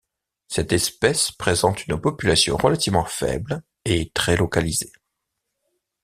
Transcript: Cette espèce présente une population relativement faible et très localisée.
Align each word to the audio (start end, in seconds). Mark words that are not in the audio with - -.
Cette 0.47 0.73
espèce 0.73 1.31
présente 1.31 1.85
une 1.85 2.01
population 2.01 2.57
relativement 2.57 3.05
faible 3.05 3.61
et 3.85 4.09
très 4.15 4.35
localisée. 4.35 4.91